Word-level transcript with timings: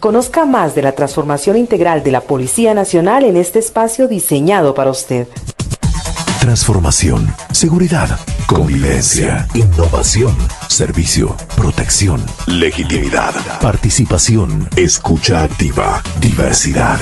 Conozca 0.00 0.46
más 0.46 0.76
de 0.76 0.82
la 0.82 0.92
transformación 0.92 1.56
integral 1.56 2.04
de 2.04 2.12
la 2.12 2.20
Policía 2.20 2.72
Nacional 2.72 3.24
en 3.24 3.36
este 3.36 3.58
espacio 3.58 4.06
diseñado 4.06 4.72
para 4.72 4.90
usted. 4.90 5.26
Transformación, 6.40 7.34
seguridad, 7.50 8.16
convivencia, 8.46 9.48
innovación, 9.54 10.36
servicio, 10.68 11.36
protección, 11.56 12.24
legitimidad, 12.46 13.34
participación, 13.60 14.68
escucha 14.76 15.42
activa, 15.42 16.00
diversidad. 16.20 17.00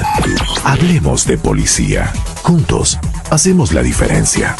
Hablemos 0.64 1.26
de 1.26 1.36
policía. 1.36 2.10
Juntos, 2.42 2.98
hacemos 3.30 3.74
la 3.74 3.82
diferencia. 3.82 4.56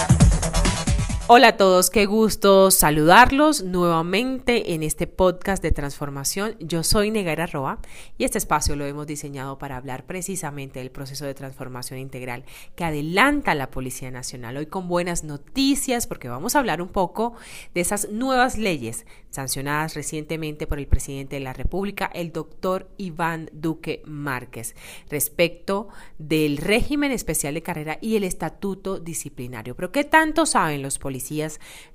Hola 1.29 1.48
a 1.48 1.56
todos, 1.56 1.90
qué 1.90 2.06
gusto 2.06 2.70
saludarlos 2.70 3.64
nuevamente 3.64 4.75
en 4.75 4.84
este 4.84 5.08
podcast 5.08 5.61
de 5.61 5.72
transformación. 5.72 6.54
Yo 6.61 6.84
soy 6.84 7.11
Negara 7.11 7.46
Roa 7.46 7.80
y 8.16 8.22
este 8.22 8.39
espacio 8.39 8.76
lo 8.76 8.86
hemos 8.86 9.08
diseñado 9.08 9.58
para 9.58 9.76
hablar 9.76 10.07
precisamente 10.07 10.79
del 10.79 10.93
proceso 10.93 11.25
de 11.25 11.34
transformación 11.34 11.98
integral 11.98 12.44
que 12.76 12.84
adelanta 12.84 13.57
la 13.57 13.72
Policía 13.72 14.12
Nacional. 14.12 14.57
Hoy 14.57 14.67
con 14.67 14.86
buenas 14.86 15.25
noticias 15.25 16.07
porque 16.07 16.29
vamos 16.29 16.54
a 16.54 16.61
hablar 16.61 16.81
un 16.81 16.90
poco 16.90 17.34
de 17.75 17.81
esas 17.81 18.08
nuevas 18.08 18.56
leyes 18.56 19.04
sancionadas 19.31 19.96
recientemente 19.96 20.68
por 20.68 20.79
el 20.79 20.86
presidente 20.86 21.36
de 21.36 21.40
la 21.40 21.53
República, 21.53 22.08
el 22.14 22.31
doctor 22.31 22.89
Iván 22.98 23.50
Duque 23.53 24.00
Márquez, 24.06 24.76
respecto 25.11 25.89
del 26.18 26.58
régimen 26.58 27.11
especial 27.11 27.54
de 27.54 27.62
carrera 27.64 27.98
y 28.00 28.14
el 28.14 28.22
estatuto 28.22 29.00
disciplinario. 29.00 29.75
Pero 29.75 29.90
¿qué 29.90 30.04
tanto 30.04 30.46
saben 30.46 30.82
los 30.82 31.00
policías 31.00 31.15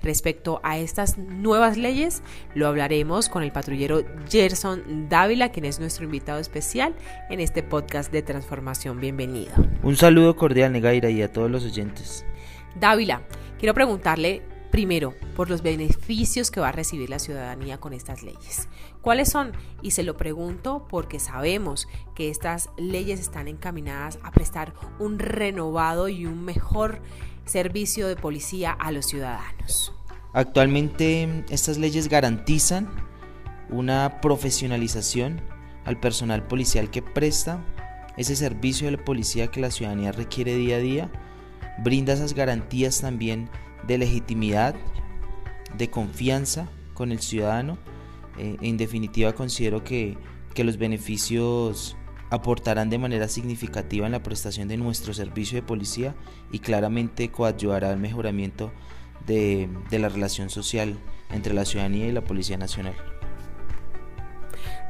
respecto 0.02 0.60
a 0.64 0.78
estas 0.78 1.18
nuevas 1.18 1.78
leyes? 1.78 2.22
Lo 2.56 2.68
hablaremos 2.68 3.30
con 3.30 3.44
el 3.44 3.52
patrullero 3.52 4.04
Gerson 4.30 5.10
Dávila, 5.10 5.52
quien 5.52 5.66
es 5.66 5.80
nuestro 5.80 6.06
invitado 6.06 6.40
especial 6.40 6.94
en 7.30 7.40
este 7.40 7.64
podcast 7.64 8.12
de 8.12 8.22
transformación. 8.22 9.00
Bienvenido. 9.00 9.54
Un 9.84 9.96
saludo 9.96 10.36
cordial, 10.36 10.72
Negaira, 10.72 11.10
y 11.10 11.22
a 11.22 11.32
todos 11.32 11.50
los 11.50 11.66
oyentes. 11.66 12.26
Dávila, 12.80 13.22
quiero 13.60 13.74
preguntarle 13.74 14.42
Primero, 14.72 15.14
por 15.36 15.50
los 15.50 15.62
beneficios 15.62 16.50
que 16.50 16.62
va 16.62 16.70
a 16.70 16.72
recibir 16.72 17.10
la 17.10 17.20
ciudadanía 17.20 17.78
con 17.78 17.92
estas 17.92 18.24
leyes. 18.24 18.70
¿Cuáles 19.02 19.30
son? 19.30 19.52
Y 19.82 19.92
se 19.92 20.04
lo 20.04 20.16
pregunto 20.16 20.88
porque 20.90 21.20
sabemos 21.20 21.90
que 22.16 22.30
estas 22.30 22.70
leyes 22.78 23.20
están 23.20 23.50
encaminadas 23.50 24.18
a 24.24 24.32
prestar 24.32 24.74
un 24.98 25.20
renovado 25.20 26.08
y 26.08 26.26
un 26.26 26.46
mejor 26.46 27.02
servicio 27.46 28.08
de 28.08 28.16
policía 28.16 28.72
a 28.72 28.94
los 28.94 29.08
ciudadanos. 29.08 29.94
Actualmente 30.32 31.44
estas 31.50 31.78
leyes 31.78 32.08
garantizan 32.08 32.90
una 33.70 34.22
profesionalización 34.22 35.42
al 35.84 36.00
personal 36.00 36.48
policial 36.48 36.90
que 36.90 37.02
presta 37.02 37.62
ese 38.16 38.38
servicio 38.38 38.88
de 38.88 38.98
la 38.98 39.04
policía 39.04 39.48
que 39.48 39.60
la 39.60 39.72
ciudadanía 39.72 40.14
requiere 40.14 40.56
día 40.56 40.78
a 40.78 40.80
día, 40.80 41.12
brinda 41.84 42.14
esas 42.14 42.34
garantías 42.34 43.02
también 43.02 43.50
de 43.88 43.98
legitimidad, 43.98 44.76
de 45.78 45.90
confianza 45.90 46.70
con 46.94 47.12
el 47.12 47.20
ciudadano. 47.20 47.78
Eh, 48.38 48.58
en 48.62 48.78
definitiva, 48.78 49.34
considero 49.34 49.84
que, 49.84 50.18
los 50.58 50.78
beneficios 50.78 51.98
aportarán 52.30 52.92
de 52.92 53.00
manera 53.00 53.28
significativa 53.28 54.06
en 54.06 54.12
la 54.12 54.22
prestación 54.22 54.68
de 54.68 54.78
nuestro 54.78 55.12
servicio 55.12 55.56
de 55.56 55.66
policía 55.66 56.16
y 56.52 56.60
claramente 56.60 57.32
coadyuvará 57.32 57.90
al 57.90 57.98
mejoramiento 57.98 58.72
de, 59.26 59.68
de 59.90 59.98
la 59.98 60.10
relación 60.10 60.52
social 60.52 61.00
entre 61.32 61.56
la 61.56 61.66
ciudadanía 61.66 62.08
y 62.08 62.12
la 62.12 62.24
Policía 62.24 62.58
Nacional. 62.58 62.94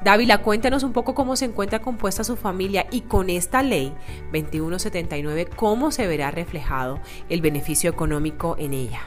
Dávila, 0.04 0.40
cuéntanos 0.40 0.84
un 0.84 0.94
poco 0.94 1.14
cómo 1.14 1.36
se 1.36 1.46
encuentra 1.46 1.80
compuesta 1.80 2.24
su 2.24 2.36
familia 2.36 2.88
y 2.92 3.02
con 3.02 3.30
esta 3.30 3.62
ley 3.62 3.94
2179, 4.32 5.48
cómo 5.56 5.92
se 5.92 6.08
verá 6.08 6.32
reflejado 6.32 7.00
el 7.30 7.42
beneficio 7.42 7.90
económico 7.92 8.56
en 8.58 8.74
ella. 8.74 9.02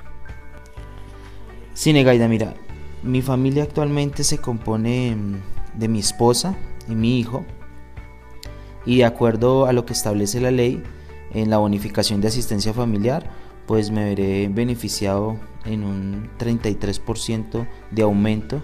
Sí, 1.72 1.92
Negaida, 1.92 2.28
mira, 2.28 2.54
mi 3.02 3.22
familia 3.22 3.64
actualmente 3.64 4.22
se 4.22 4.38
compone 4.38 5.16
mm, 5.16 5.78
de 5.78 5.88
mi 5.88 5.98
esposa 5.98 6.54
y 6.88 6.94
mi 6.94 7.18
hijo 7.18 7.44
y 8.86 8.98
de 8.98 9.04
acuerdo 9.04 9.66
a 9.66 9.72
lo 9.72 9.84
que 9.86 9.94
establece 9.94 10.40
la 10.40 10.52
ley 10.52 10.80
en 11.32 11.50
la 11.50 11.58
bonificación 11.58 12.20
de 12.20 12.28
asistencia 12.28 12.72
familiar, 12.72 13.28
pues 13.66 13.90
me 13.90 14.04
veré 14.04 14.48
beneficiado 14.48 15.38
en 15.64 15.82
un 15.82 16.30
33% 16.38 17.66
de 17.90 18.02
aumento 18.02 18.62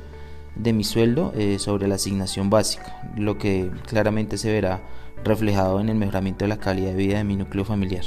de 0.54 0.72
mi 0.72 0.84
sueldo 0.84 1.32
eh, 1.36 1.58
sobre 1.58 1.88
la 1.88 1.96
asignación 1.96 2.50
básica, 2.50 3.00
lo 3.16 3.38
que 3.38 3.70
claramente 3.86 4.38
se 4.38 4.52
verá 4.52 4.82
reflejado 5.24 5.80
en 5.80 5.88
el 5.88 5.96
mejoramiento 5.96 6.44
de 6.44 6.48
la 6.48 6.58
calidad 6.58 6.90
de 6.90 6.96
vida 6.96 7.18
de 7.18 7.24
mi 7.24 7.36
núcleo 7.36 7.64
familiar. 7.64 8.04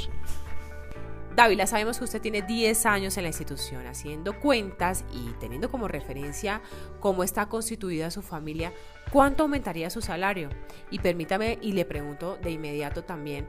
Dávila, 1.36 1.66
sabemos 1.66 1.98
que 1.98 2.04
usted 2.04 2.20
tiene 2.20 2.42
10 2.42 2.86
años 2.86 3.16
en 3.16 3.24
la 3.24 3.28
institución 3.28 3.88
haciendo 3.88 4.38
cuentas 4.38 5.04
y 5.12 5.32
teniendo 5.40 5.68
como 5.68 5.88
referencia 5.88 6.62
cómo 7.00 7.24
está 7.24 7.48
constituida 7.48 8.12
su 8.12 8.22
familia, 8.22 8.72
¿cuánto 9.10 9.42
aumentaría 9.42 9.90
su 9.90 10.00
salario? 10.00 10.48
Y 10.92 11.00
permítame 11.00 11.58
y 11.60 11.72
le 11.72 11.84
pregunto 11.84 12.38
de 12.40 12.52
inmediato 12.52 13.02
también, 13.02 13.48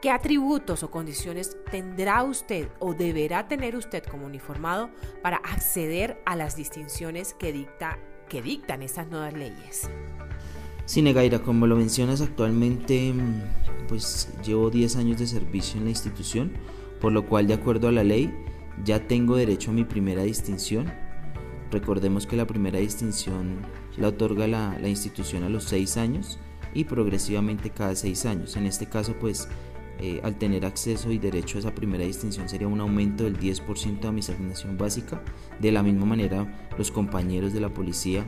¿qué 0.00 0.10
atributos 0.10 0.82
o 0.82 0.90
condiciones 0.90 1.56
tendrá 1.70 2.24
usted 2.24 2.68
o 2.80 2.92
deberá 2.92 3.46
tener 3.46 3.76
usted 3.76 4.02
como 4.02 4.26
uniformado 4.26 4.90
para 5.22 5.36
acceder 5.36 6.20
a 6.26 6.34
las 6.34 6.56
distinciones 6.56 7.34
que 7.34 7.52
dicta 7.52 8.00
que 8.32 8.40
dictan 8.40 8.80
estas 8.80 9.08
nuevas 9.08 9.34
leyes. 9.34 9.90
Sí, 10.86 11.02
Negaira, 11.02 11.40
como 11.40 11.66
lo 11.66 11.76
mencionas 11.76 12.22
actualmente, 12.22 13.12
mm, 13.12 13.88
pues 13.88 14.30
llevo 14.42 14.70
10 14.70 14.96
años 14.96 15.18
de 15.18 15.26
servicio 15.26 15.78
en 15.78 15.84
la 15.84 15.90
institución, 15.90 16.50
por 16.98 17.12
lo 17.12 17.26
cual 17.26 17.46
de 17.46 17.52
acuerdo 17.52 17.88
a 17.88 17.92
la 17.92 18.04
ley 18.04 18.32
ya 18.82 19.06
tengo 19.06 19.36
derecho 19.36 19.70
a 19.70 19.74
mi 19.74 19.84
primera 19.84 20.22
distinción. 20.22 20.90
Recordemos 21.70 22.26
que 22.26 22.36
la 22.36 22.46
primera 22.46 22.78
distinción 22.78 23.58
la 23.98 24.08
otorga 24.08 24.46
la, 24.46 24.78
la 24.80 24.88
institución 24.88 25.44
a 25.44 25.50
los 25.50 25.64
6 25.64 25.98
años 25.98 26.38
y 26.72 26.84
progresivamente 26.84 27.68
cada 27.68 27.94
6 27.94 28.24
años. 28.24 28.56
En 28.56 28.64
este 28.64 28.86
caso, 28.86 29.14
pues 29.20 29.46
eh, 30.04 30.20
al 30.24 30.34
tener 30.34 30.66
acceso 30.66 31.12
y 31.12 31.18
derecho 31.18 31.58
a 31.58 31.60
esa 31.60 31.74
primera 31.76 32.02
distinción 32.04 32.48
sería 32.48 32.66
un 32.66 32.80
aumento 32.80 33.22
del 33.22 33.38
10% 33.38 34.04
a 34.04 34.10
mi 34.10 34.18
asignación 34.18 34.76
básica. 34.76 35.22
De 35.60 35.70
la 35.70 35.84
misma 35.84 36.06
manera, 36.06 36.52
los 36.76 36.90
compañeros 36.90 37.52
de 37.52 37.60
la 37.60 37.68
policía 37.68 38.24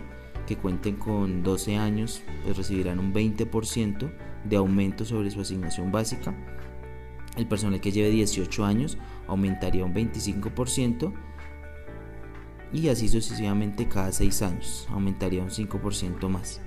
que 0.47 0.55
cuenten 0.55 0.95
con 0.95 1.43
12 1.43 1.77
años 1.77 2.23
pues 2.45 2.57
recibirán 2.57 3.01
un 3.01 3.13
20% 3.13 4.09
de 4.45 4.57
aumento 4.57 5.05
sobre 5.05 5.33
su 5.33 5.41
asignación 5.41 5.91
básica. 5.91 6.33
El 7.37 7.49
personal 7.49 7.81
que 7.81 7.91
lleve 7.91 8.11
18 8.11 8.65
años 8.65 8.97
aumentaría 9.27 9.85
un 9.85 9.95
25% 9.95 11.13
y 12.73 12.87
así 12.87 13.09
sucesivamente 13.09 13.89
cada 13.89 14.13
6 14.13 14.43
años 14.43 14.87
aumentaría 14.93 15.43
un 15.43 15.51
5% 15.51 16.29
más. 16.29 16.61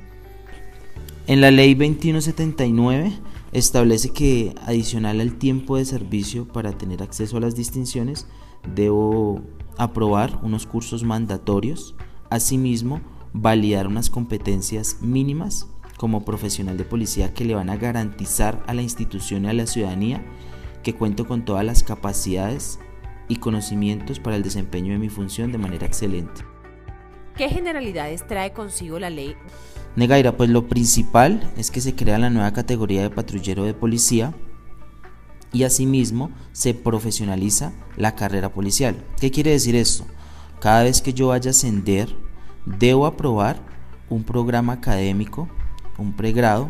En 1.28 1.40
la 1.40 1.50
ley 1.50 1.76
2179 1.76 3.14
establece 3.52 4.10
que 4.10 4.56
adicional 4.66 5.22
al 5.22 5.38
tiempo 5.38 5.78
de 5.78 5.86
servicio 5.86 6.48
para 6.48 6.78
tener 6.78 7.02
acceso 7.02 7.38
a 7.38 7.42
las 7.42 7.56
distinciones, 7.56 8.28
debo 8.76 9.42
aprobar 9.78 10.40
unos 10.44 10.66
cursos 10.66 11.04
mandatorios, 11.04 11.96
asimismo 12.30 13.02
validar 13.34 13.88
unas 13.88 14.10
competencias 14.10 14.98
mínimas 15.02 15.68
como 15.98 16.26
profesional 16.26 16.78
de 16.78 16.84
policía 16.84 17.34
que 17.34 17.46
le 17.46 17.56
van 17.56 17.70
a 17.70 17.78
garantizar 17.78 18.64
a 18.68 18.74
la 18.74 18.82
institución 18.82 19.46
y 19.46 19.50
a 19.50 19.54
la 19.54 19.68
ciudadanía 19.68 20.24
que 20.84 20.96
cuento 20.96 21.28
con 21.28 21.44
todas 21.44 21.66
las 21.66 21.84
capacidades 21.84 22.80
y 23.28 23.38
conocimientos 23.38 24.20
para 24.20 24.36
el 24.36 24.44
desempeño 24.44 24.94
de 24.94 25.00
mi 25.00 25.10
función 25.10 25.52
de 25.52 25.58
manera 25.58 25.86
excelente. 25.86 26.44
¿Qué 27.36 27.50
generalidades 27.50 28.26
trae 28.26 28.54
consigo 28.54 29.00
la 29.00 29.10
ley 29.10 29.36
Negaira, 29.98 30.38
pues 30.38 30.52
lo 30.52 30.68
principal 30.68 31.52
es 31.58 31.72
que 31.72 31.82
se 31.82 31.96
crea 31.96 32.20
la 32.20 32.30
nueva 32.30 32.54
categoría 32.54 33.02
de 33.02 33.10
patrullero 33.10 33.64
de 33.64 33.74
policía 33.74 34.32
y 35.52 35.64
asimismo 35.64 36.30
se 36.52 36.76
profesionaliza 36.76 37.74
la 37.96 38.14
carrera 38.14 38.54
policial. 38.54 39.04
¿Qué 39.20 39.32
quiere 39.32 39.50
decir 39.50 39.76
esto? 39.76 40.06
Cada 40.60 40.84
vez 40.84 41.02
que 41.02 41.16
yo 41.16 41.30
vaya 41.30 41.50
a 41.50 41.52
ascender, 41.52 42.16
debo 42.68 43.08
aprobar 43.08 43.60
un 44.08 44.24
programa 44.24 44.74
académico, 44.74 45.50
un 45.98 46.16
pregrado, 46.16 46.70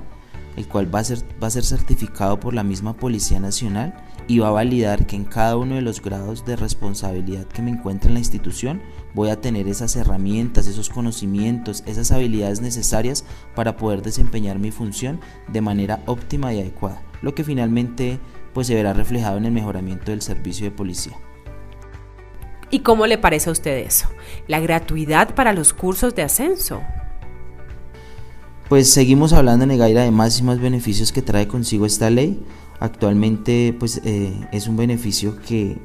el 0.55 0.65
cual 0.69 0.93
va 0.95 0.99
a 0.99 1.03
ser, 1.03 1.19
va 1.43 1.47
a 1.47 1.51
ser 1.51 1.65
certificado 1.65 2.39
por 2.39 2.53
la 2.53 2.63
misma 2.63 2.93
Policía 2.93 3.41
Nacional 3.41 4.06
y 4.27 4.39
va 4.39 4.49
a 4.49 4.51
validar 4.51 5.07
que 5.07 5.15
en 5.15 5.23
cada 5.23 5.55
uno 5.55 5.75
de 5.75 5.81
los 5.81 6.01
grados 6.01 6.45
de 6.45 6.55
responsabilidad 6.55 7.45
que 7.45 7.61
me 7.61 7.71
encuentre 7.71 8.09
en 8.09 8.15
la 8.15 8.19
institución 8.19 8.81
voy 9.13 9.29
a 9.29 9.39
tener 9.39 9.67
esas 9.67 9.95
herramientas, 9.95 10.67
esos 10.67 10.89
conocimientos, 10.89 11.83
esas 11.85 12.11
habilidades 12.11 12.61
necesarias 12.61 13.23
para 13.55 13.77
poder 13.77 14.01
desempeñar 14.01 14.59
mi 14.59 14.71
función 14.71 15.21
de 15.47 15.61
manera 15.61 16.03
óptima 16.05 16.53
y 16.53 16.59
adecuada, 16.59 17.01
lo 17.21 17.33
que 17.33 17.43
finalmente 17.43 18.19
pues 18.53 18.67
se 18.67 18.75
verá 18.75 18.93
reflejado 18.93 19.37
en 19.37 19.45
el 19.45 19.51
mejoramiento 19.51 20.11
del 20.11 20.21
servicio 20.21 20.65
de 20.65 20.71
policía. 20.71 21.17
¿Y 22.69 22.79
cómo 22.79 23.07
le 23.07 23.17
parece 23.17 23.49
a 23.49 23.53
usted 23.53 23.77
eso? 23.77 24.09
La 24.47 24.59
gratuidad 24.59 25.35
para 25.35 25.53
los 25.53 25.73
cursos 25.73 26.15
de 26.15 26.23
ascenso. 26.23 26.81
Pues 28.67 28.91
seguimos 28.91 29.31
hablando, 29.31 29.65
Negaira, 29.65 30.03
de 30.03 30.11
más 30.11 30.39
y 30.39 30.43
más 30.43 30.59
beneficios 30.59 31.13
que 31.13 31.21
trae 31.21 31.47
consigo 31.47 31.85
esta 31.85 32.09
ley. 32.09 32.43
Actualmente 32.79 33.75
pues 33.77 34.01
eh, 34.03 34.33
es 34.51 34.67
un 34.67 34.77
beneficio 34.77 35.37
que, 35.37 35.81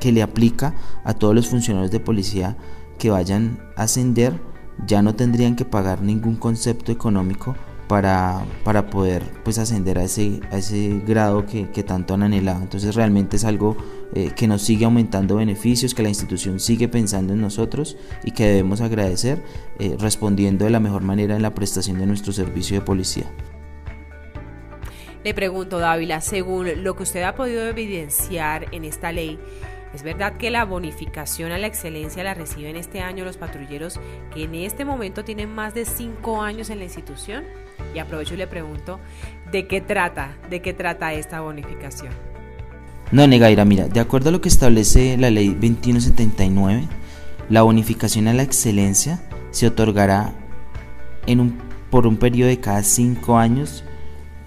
que 0.00 0.12
le 0.12 0.22
aplica 0.22 0.74
a 1.04 1.14
todos 1.14 1.34
los 1.34 1.48
funcionarios 1.48 1.90
de 1.90 2.00
policía 2.00 2.56
que 2.98 3.10
vayan 3.10 3.58
a 3.76 3.84
ascender. 3.84 4.40
Ya 4.86 5.02
no 5.02 5.14
tendrían 5.14 5.54
que 5.54 5.64
pagar 5.64 6.02
ningún 6.02 6.36
concepto 6.36 6.90
económico 6.90 7.54
para, 7.88 8.44
para 8.64 8.86
poder 8.86 9.22
pues 9.44 9.58
ascender 9.58 9.98
a 9.98 10.04
ese, 10.04 10.40
a 10.50 10.58
ese 10.58 11.00
grado 11.06 11.46
que, 11.46 11.64
tanto 11.84 12.14
han 12.14 12.22
anhelado. 12.22 12.62
Entonces 12.62 12.94
realmente 12.94 13.36
es 13.36 13.44
algo 13.44 13.76
eh, 14.14 14.32
que 14.34 14.46
nos 14.46 14.62
sigue 14.62 14.84
aumentando 14.84 15.36
beneficios, 15.36 15.94
que 15.94 16.02
la 16.02 16.08
institución 16.08 16.60
sigue 16.60 16.88
pensando 16.88 17.32
en 17.32 17.40
nosotros 17.40 17.96
y 18.24 18.32
que 18.32 18.46
debemos 18.46 18.80
agradecer 18.80 19.44
eh, 19.78 19.96
respondiendo 19.98 20.64
de 20.64 20.70
la 20.70 20.80
mejor 20.80 21.02
manera 21.02 21.36
en 21.36 21.42
la 21.42 21.54
prestación 21.54 21.98
de 21.98 22.06
nuestro 22.06 22.32
servicio 22.32 22.78
de 22.78 22.84
policía. 22.84 23.30
Le 25.24 25.34
pregunto, 25.34 25.78
Dávila, 25.78 26.20
según 26.20 26.84
lo 26.84 26.94
que 26.94 27.02
usted 27.02 27.22
ha 27.22 27.34
podido 27.34 27.66
evidenciar 27.66 28.66
en 28.72 28.84
esta 28.84 29.10
ley, 29.10 29.38
¿Es 29.94 30.02
verdad 30.02 30.36
que 30.36 30.50
la 30.50 30.64
bonificación 30.64 31.52
a 31.52 31.58
la 31.58 31.68
excelencia 31.68 32.24
la 32.24 32.34
reciben 32.34 32.74
este 32.74 33.00
año 33.00 33.24
los 33.24 33.36
patrulleros 33.36 34.00
que 34.34 34.42
en 34.42 34.56
este 34.56 34.84
momento 34.84 35.22
tienen 35.22 35.54
más 35.54 35.72
de 35.72 35.84
cinco 35.84 36.42
años 36.42 36.68
en 36.70 36.78
la 36.78 36.84
institución? 36.84 37.44
Y 37.94 38.00
aprovecho 38.00 38.34
y 38.34 38.38
le 38.38 38.48
pregunto, 38.48 38.98
¿de 39.52 39.68
qué 39.68 39.80
trata? 39.80 40.36
¿De 40.50 40.60
qué 40.60 40.74
trata 40.74 41.12
esta 41.12 41.42
bonificación? 41.42 42.12
No, 43.12 43.24
Negaira, 43.28 43.64
mira, 43.64 43.86
de 43.86 44.00
acuerdo 44.00 44.30
a 44.30 44.32
lo 44.32 44.40
que 44.40 44.48
establece 44.48 45.16
la 45.16 45.30
ley 45.30 45.50
2179, 45.50 46.88
la 47.48 47.62
bonificación 47.62 48.26
a 48.26 48.34
la 48.34 48.42
excelencia 48.42 49.22
se 49.52 49.68
otorgará 49.68 50.32
un, 51.28 51.56
por 51.90 52.08
un 52.08 52.16
periodo 52.16 52.48
de 52.48 52.58
cada 52.58 52.82
cinco 52.82 53.38
años 53.38 53.84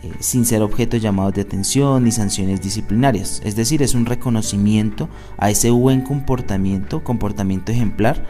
eh, 0.08 0.18
sin 0.20 0.46
ser 0.46 0.62
objeto 0.62 0.96
de 0.96 1.02
llamados 1.02 1.34
de 1.34 1.42
atención 1.42 2.04
ni 2.04 2.12
sanciones 2.12 2.62
disciplinarias. 2.62 3.42
Es 3.44 3.56
decir, 3.56 3.82
es 3.82 3.94
un 3.94 4.06
reconocimiento 4.06 5.10
a 5.38 5.50
ese 5.50 5.70
buen 5.70 6.02
comportamiento, 6.02 7.04
comportamiento 7.04 7.72
ejemplar 7.72 8.26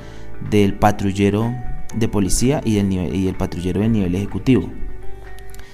del 0.50 0.76
patrullero 0.76 1.54
de 1.96 2.08
policía 2.08 2.62
y 2.64 2.76
del, 2.76 2.90
nivel, 2.90 3.16
y 3.16 3.28
el 3.28 3.36
patrullero 3.36 3.82
del 3.82 3.92
nivel 3.92 4.16
ejecutivo. 4.16 4.70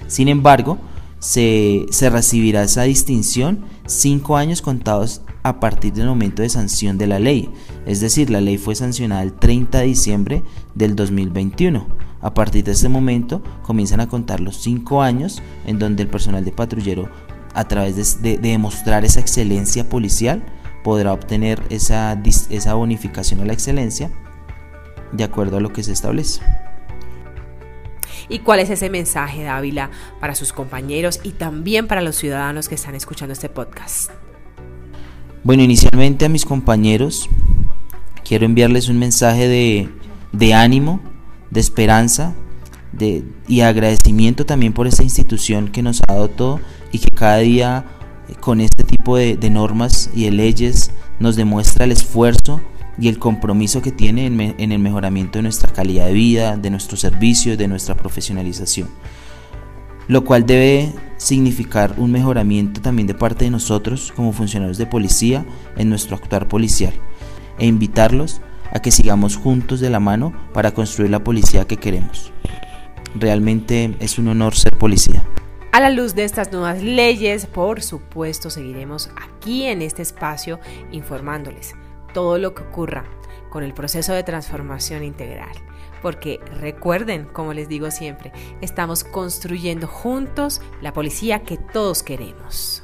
Sin 0.06 0.28
embargo, 0.28 0.78
se, 1.18 1.86
se 1.90 2.10
recibirá 2.10 2.62
esa 2.62 2.82
distinción 2.82 3.64
cinco 3.86 4.36
años 4.36 4.62
contados 4.62 5.22
a 5.42 5.60
partir 5.60 5.92
del 5.92 6.06
momento 6.06 6.42
de 6.42 6.48
sanción 6.48 6.98
de 6.98 7.06
la 7.06 7.18
ley. 7.18 7.50
Es 7.86 8.00
decir, 8.00 8.30
la 8.30 8.40
ley 8.40 8.58
fue 8.58 8.74
sancionada 8.74 9.22
el 9.22 9.34
30 9.34 9.80
de 9.80 9.86
diciembre 9.86 10.42
del 10.74 10.96
2021. 10.96 12.03
A 12.24 12.32
partir 12.32 12.64
de 12.64 12.72
ese 12.72 12.88
momento 12.88 13.42
comienzan 13.62 14.00
a 14.00 14.08
contar 14.08 14.40
los 14.40 14.56
cinco 14.56 15.02
años 15.02 15.42
en 15.66 15.78
donde 15.78 16.04
el 16.04 16.08
personal 16.08 16.42
de 16.42 16.52
patrullero, 16.52 17.10
a 17.52 17.68
través 17.68 18.22
de, 18.22 18.38
demostrar 18.38 19.04
esa 19.04 19.20
excelencia 19.20 19.90
policial, 19.90 20.42
podrá 20.82 21.12
obtener 21.12 21.62
esa, 21.68 22.18
esa 22.48 22.72
bonificación 22.72 23.42
a 23.42 23.44
la 23.44 23.52
excelencia 23.52 24.10
de 25.12 25.22
acuerdo 25.22 25.58
a 25.58 25.60
lo 25.60 25.74
que 25.74 25.82
se 25.82 25.92
establece. 25.92 26.40
¿Y 28.30 28.38
cuál 28.38 28.60
es 28.60 28.70
ese 28.70 28.88
mensaje, 28.88 29.42
Dávila, 29.42 29.90
para 30.18 30.34
sus 30.34 30.54
compañeros 30.54 31.20
y 31.24 31.32
también 31.32 31.86
para 31.86 32.00
los 32.00 32.16
ciudadanos 32.16 32.70
que 32.70 32.76
están 32.76 32.94
escuchando 32.94 33.34
este 33.34 33.50
podcast? 33.50 34.10
Bueno, 35.42 35.62
inicialmente 35.62 36.24
a 36.24 36.30
mis 36.30 36.46
compañeros 36.46 37.28
quiero 38.26 38.46
enviarles 38.46 38.88
un 38.88 38.98
mensaje 38.98 39.46
de, 39.46 39.90
de 40.32 40.54
ánimo, 40.54 41.00
de 41.54 41.60
esperanza 41.60 42.34
de, 42.92 43.24
y 43.48 43.62
agradecimiento 43.62 44.44
también 44.44 44.74
por 44.74 44.86
esta 44.86 45.02
institución 45.02 45.68
que 45.68 45.82
nos 45.82 46.00
ha 46.06 46.12
dado 46.12 46.28
todo 46.28 46.60
y 46.92 46.98
que 46.98 47.10
cada 47.10 47.38
día 47.38 47.86
eh, 48.28 48.34
con 48.38 48.60
este 48.60 48.84
tipo 48.84 49.16
de, 49.16 49.36
de 49.36 49.48
normas 49.48 50.10
y 50.14 50.24
de 50.24 50.32
leyes 50.32 50.90
nos 51.18 51.36
demuestra 51.36 51.86
el 51.86 51.92
esfuerzo 51.92 52.60
y 52.98 53.08
el 53.08 53.18
compromiso 53.18 53.82
que 53.82 53.92
tiene 53.92 54.26
en, 54.26 54.72
el 54.72 54.78
mejoramiento 54.78 55.38
de 55.38 55.42
nuestra 55.42 55.72
calidad 55.72 56.06
de 56.06 56.12
vida, 56.12 56.56
de 56.56 56.70
nuestro 56.70 56.96
servicio, 56.96 57.56
de 57.56 57.68
nuestra 57.68 57.96
profesionalización. 57.96 58.88
Lo 60.06 60.24
cual 60.24 60.46
debe 60.46 60.92
significar 61.16 61.94
un 61.96 62.12
mejoramiento 62.12 62.80
también 62.80 63.08
de 63.08 63.14
parte 63.14 63.46
de 63.46 63.50
nosotros 63.50 64.12
como 64.14 64.32
funcionarios 64.32 64.78
de 64.78 64.86
policía 64.86 65.46
en 65.76 65.88
nuestro 65.88 66.16
actuar 66.16 66.46
policial 66.46 66.92
e 67.58 67.66
invitarlos 67.66 68.40
a 68.74 68.82
que 68.82 68.90
sigamos 68.90 69.36
juntos 69.36 69.80
de 69.80 69.88
la 69.88 70.00
mano 70.00 70.34
para 70.52 70.72
construir 70.72 71.10
la 71.10 71.24
policía 71.24 71.66
que 71.66 71.78
queremos. 71.78 72.32
Realmente 73.14 73.96
es 74.00 74.18
un 74.18 74.28
honor 74.28 74.54
ser 74.54 74.76
policía. 74.76 75.24
A 75.72 75.80
la 75.80 75.90
luz 75.90 76.14
de 76.14 76.24
estas 76.24 76.52
nuevas 76.52 76.82
leyes, 76.82 77.46
por 77.46 77.82
supuesto, 77.82 78.50
seguiremos 78.50 79.10
aquí 79.16 79.64
en 79.64 79.82
este 79.82 80.02
espacio 80.02 80.60
informándoles 80.92 81.74
todo 82.12 82.38
lo 82.38 82.54
que 82.54 82.62
ocurra 82.62 83.04
con 83.50 83.64
el 83.64 83.74
proceso 83.74 84.12
de 84.12 84.22
transformación 84.22 85.02
integral. 85.02 85.52
Porque 86.00 86.38
recuerden, 86.60 87.24
como 87.24 87.54
les 87.54 87.68
digo 87.68 87.90
siempre, 87.90 88.32
estamos 88.60 89.02
construyendo 89.02 89.88
juntos 89.88 90.60
la 90.80 90.92
policía 90.92 91.42
que 91.42 91.56
todos 91.56 92.04
queremos. 92.04 92.83